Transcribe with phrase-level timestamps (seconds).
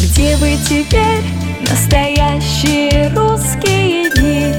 [0.00, 1.24] Где вы теперь,
[1.68, 4.54] настоящие русские дни?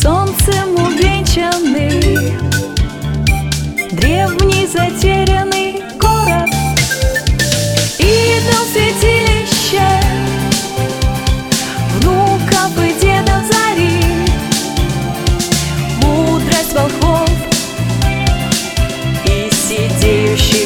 [0.00, 2.32] Солнцем увенчанный
[3.90, 5.33] Древний затерянный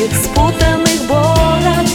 [0.08, 1.86] сидеющих спутанных бород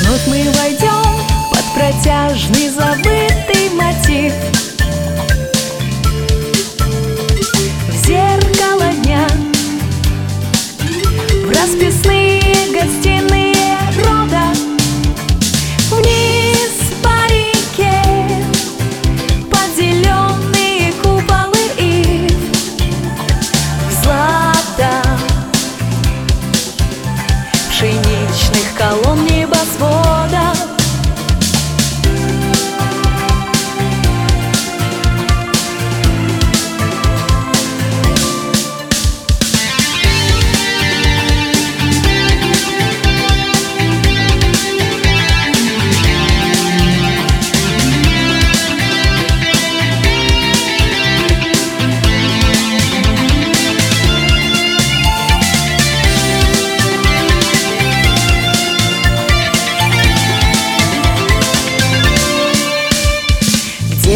[0.00, 0.90] Вновь мы войдем
[1.50, 4.65] под протяжный забытый мотив
[11.66, 12.40] Расписные
[12.72, 13.45] гостиные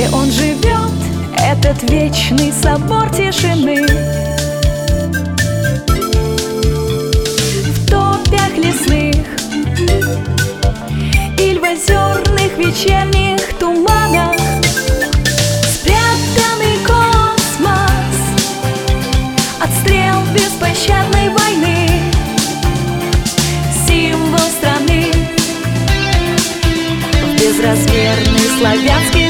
[0.01, 0.93] Где он живет,
[1.37, 3.87] этот вечный собор тишины.
[7.67, 9.27] В топях лесных
[11.39, 14.37] Иль в озерных вечерних туманах
[15.69, 18.17] Спрятанный космос
[19.61, 21.91] От стрел беспощадной войны.
[23.87, 25.13] Символ страны.
[27.23, 29.30] В безразмерных славянских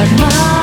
[0.00, 0.59] out my